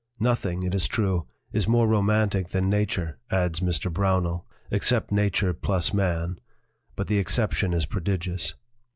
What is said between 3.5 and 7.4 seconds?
Mr. Brownell, 'except nature plus man. But the